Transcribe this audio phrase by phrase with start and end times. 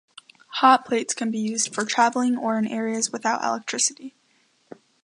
[0.63, 4.15] Hot plates can be used for traveling or in areas without electricity.